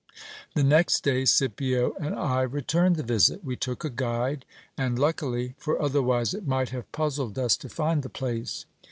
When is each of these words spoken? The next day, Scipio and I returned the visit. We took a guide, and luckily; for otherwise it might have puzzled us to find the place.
The 0.55 0.63
next 0.63 1.01
day, 1.03 1.25
Scipio 1.25 1.93
and 1.99 2.15
I 2.15 2.41
returned 2.41 2.95
the 2.95 3.03
visit. 3.03 3.43
We 3.43 3.55
took 3.55 3.85
a 3.85 3.89
guide, 3.91 4.45
and 4.75 4.97
luckily; 4.97 5.53
for 5.59 5.79
otherwise 5.79 6.33
it 6.33 6.47
might 6.47 6.69
have 6.69 6.91
puzzled 6.91 7.37
us 7.37 7.55
to 7.57 7.69
find 7.69 8.01
the 8.01 8.09
place. 8.09 8.65